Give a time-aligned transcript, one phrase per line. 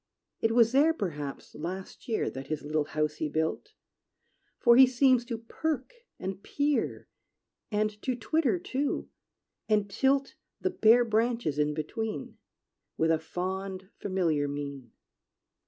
[0.39, 3.73] It was there, perhaps, last year, That his little house he built;
[4.57, 7.07] For he seems to perk and peer,
[7.69, 9.09] And to twitter, too,
[9.69, 12.39] and tilt The bare branches in between,
[12.97, 14.91] With a fond, familiar mien.